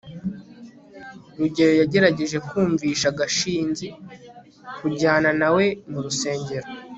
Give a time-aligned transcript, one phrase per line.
[1.37, 3.87] rugeyo yagerageje kumvisha gashinzi
[4.79, 6.67] kujyana na we mu rusengero